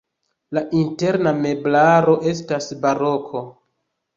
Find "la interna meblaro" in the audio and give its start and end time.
0.57-2.15